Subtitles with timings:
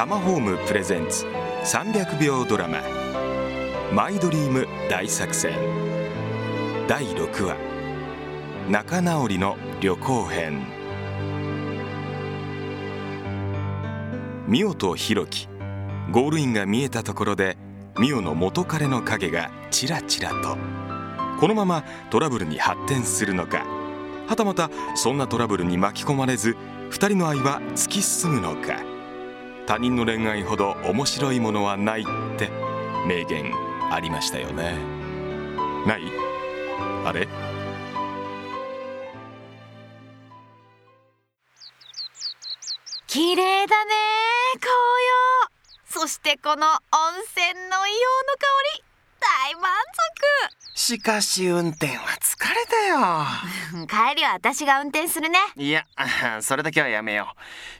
[0.00, 1.26] タマホームプレゼンツ
[1.62, 2.80] 300秒ドラマ
[3.92, 5.52] 「マイドリーム大作戦」
[6.88, 7.54] 第6話
[8.70, 10.62] 「仲直りの旅行編」
[14.48, 15.48] ミオとヒロキ
[16.10, 17.58] ゴールインが見えたところで
[17.98, 20.56] ミオの元彼の影がちらちらと
[21.38, 23.66] このままトラブルに発展するのか
[24.26, 26.56] はたまたそんなトラブルに巻き込まれず
[26.88, 28.80] 2人の愛は突き進むのか
[29.70, 32.04] 他人の恋愛ほど面白いものはないっ
[32.36, 32.50] て
[33.06, 33.54] 名言
[33.92, 34.74] ありましたよね。
[35.86, 36.02] ない？
[37.04, 37.28] あれ？
[43.06, 43.92] 綺麗だね
[44.58, 44.74] 紅
[45.94, 46.00] 葉。
[46.00, 46.74] そしてこの温
[47.28, 48.89] 泉の硫黄の香り。
[49.42, 49.70] 大満
[50.74, 52.98] しかし運転は疲れたよ。
[53.74, 55.38] 足 帰りは私が運転するね。
[55.56, 55.86] いや
[56.42, 57.34] それだけはやめよ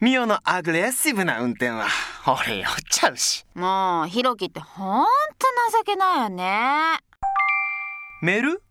[0.00, 0.04] う。
[0.04, 1.86] ミオのアグレッシブな運転は
[2.26, 3.46] 俺酔っちゃうし。
[3.54, 5.06] もうひろきってほん
[5.38, 5.46] と
[5.78, 6.98] 情けないよね。
[8.20, 8.62] メール？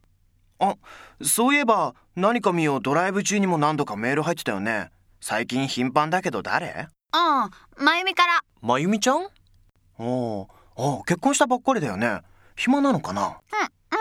[0.59, 0.75] あ
[1.23, 4.91] そういえば何かミオドライブ中にも何度かメール入ってたよね。
[5.21, 6.87] 最近頻繁だけど誰？
[7.13, 8.43] うんまゆみから。
[8.61, 9.27] まゆみちゃん？
[9.97, 12.21] おお結婚したばっかりだよね
[12.55, 13.39] 暇なのかな？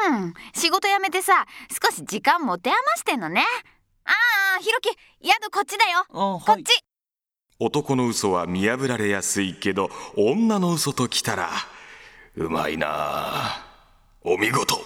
[0.08, 0.34] うんうん。
[0.54, 3.44] 仕事辞めてさ少し時間持て余してんのね。
[4.04, 4.12] あ
[4.58, 4.88] あひろき
[5.22, 6.80] 宿こっちだよ、あ、こっち。
[7.58, 11.50] 男の嘘は見破られやすいけど女の嘘ときたら
[12.36, 12.88] うまいな。
[12.90, 13.66] あ
[14.22, 14.80] お見事。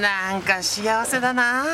[0.00, 1.64] なんか幸せだな。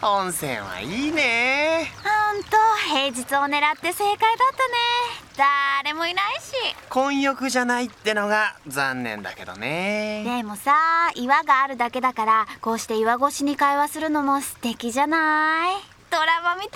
[0.00, 1.90] 温泉はいいね。
[2.02, 2.56] ほんと
[2.88, 6.52] 平日を狙って正解だったね誰もいないし。
[6.88, 10.22] 混浴じゃないってのが残念だけどね。
[10.24, 10.72] でもさ
[11.14, 15.74] 岩があるだけだからこうして岩越しに会話するのも素敵じゃない？
[16.10, 16.74] ドラマみたいよ。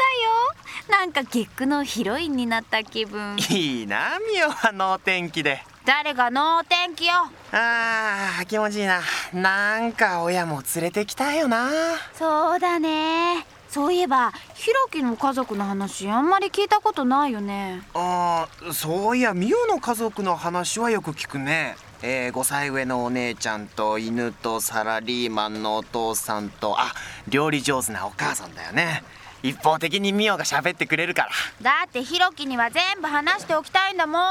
[0.90, 3.36] なんか月9のヒロインになった気分。
[3.50, 5.62] いいなミオは能天気で。
[5.84, 7.12] 誰が能天気よ。
[7.52, 9.00] あー気持ちいいな。
[9.32, 11.70] なんか親も連れてきたいよな。
[12.14, 17.82] そうだねそういえばひろきの家族の話あんまり聞いたことないよね。
[17.94, 21.76] あーそういやミオの家族の話はよく聞くね。
[22.00, 26.94] えー、5歳上のお姉ちゃんと犬とサラリーマンのお父さんとあ
[27.28, 29.02] 料理上手なお母さんだよね。
[29.42, 31.30] 一方的にミオが喋ってくれるから。
[31.60, 34.22] だってひろきには全部話しておきたいんだもん。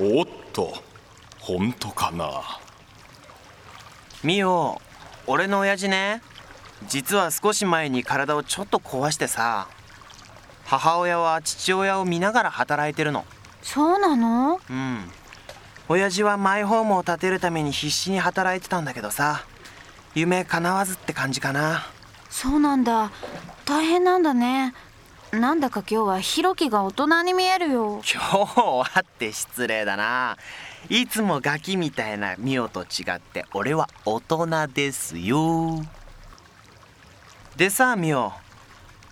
[0.00, 0.74] おっと
[1.40, 2.42] 本当かな。
[4.22, 4.80] ミオ
[5.26, 6.22] 俺の親父ね
[6.88, 9.68] 実は少し前に体をちょっと壊してさ
[10.64, 13.24] 母親は父親を見ながら働いてるの。
[13.62, 14.60] そうなの？
[14.70, 15.10] うん。
[15.88, 19.44] 親父はマイホームを建てるために必死に働いてたんだけどさ
[20.14, 21.86] 夢叶わずって感じかな。
[22.30, 23.10] そうなんだ。
[23.64, 24.74] 大変なんだね。
[25.32, 28.00] なんだか今日はひろきが大人に見えるよ。
[28.10, 30.36] 今日はって失礼だな。
[30.88, 35.82] いつもガキみたいなミオと違って俺は大人ですよ
[37.56, 38.32] でさミオ。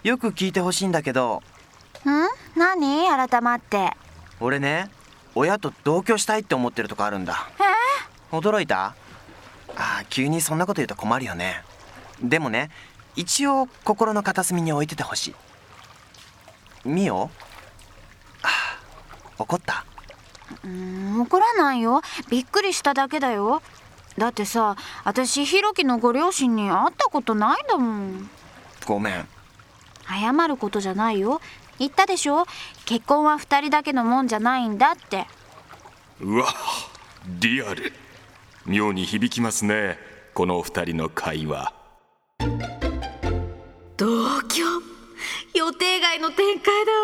[0.02, 1.42] よく聞いてほしいんだけど。
[2.04, 2.58] ん？
[2.58, 3.06] 何？
[3.08, 3.92] 改まって。
[4.40, 4.90] 俺ね
[5.36, 7.48] 親と同居したいって思ってるとこあるんだ。
[8.32, 8.36] え？
[8.36, 8.96] 驚いた？
[9.76, 11.62] あー急にそんなこと言うと困るよね。
[12.20, 12.70] でもね
[13.14, 15.28] 一応心の片隅に置いててほし
[16.84, 16.88] い。
[16.88, 17.30] ミオ？
[18.42, 19.86] あー怒った？
[20.64, 22.02] うん怒らないよ。
[22.28, 23.62] びっくりしただけだよ
[24.18, 28.30] だってさ私ひろきのご両親に会ったことないんだもん。
[28.86, 29.28] ごめん。
[30.06, 31.40] 謝ることじゃないよ。
[31.78, 32.44] 言ったでしょ？
[32.84, 35.26] 結婚は二人だけのもんじゃないんだって。
[36.20, 36.46] うわ
[37.40, 37.92] リアル。
[38.66, 39.98] 妙に響きますね
[40.34, 41.72] このお二人の会話。
[43.96, 44.64] 同居？
[45.54, 46.98] 予定外の展開だわ。